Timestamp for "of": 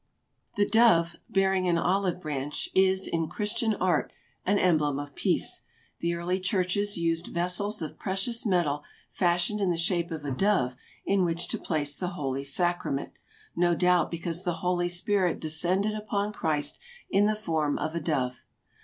4.97-5.13, 7.83-7.99, 10.09-10.25, 17.77-17.93